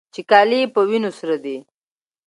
[0.13, 1.57] چې کالي يې په وينو سره دي.